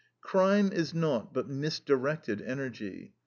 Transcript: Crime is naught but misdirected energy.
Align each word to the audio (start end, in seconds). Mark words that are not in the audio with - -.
Crime 0.21 0.71
is 0.73 0.95
naught 0.95 1.31
but 1.31 1.47
misdirected 1.47 2.41
energy. 2.41 3.13